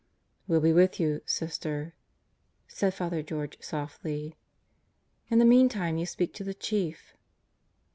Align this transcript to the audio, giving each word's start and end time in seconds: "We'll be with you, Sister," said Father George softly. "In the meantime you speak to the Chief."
"We'll 0.47 0.61
be 0.61 0.73
with 0.73 0.99
you, 0.99 1.21
Sister," 1.27 1.93
said 2.67 2.95
Father 2.95 3.21
George 3.21 3.55
softly. 3.61 4.35
"In 5.29 5.37
the 5.37 5.45
meantime 5.45 5.99
you 5.99 6.07
speak 6.07 6.33
to 6.33 6.43
the 6.43 6.55
Chief." 6.55 7.13